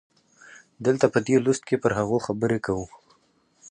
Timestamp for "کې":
1.67-1.75